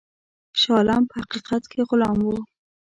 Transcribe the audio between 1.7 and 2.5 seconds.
کې غلام وو.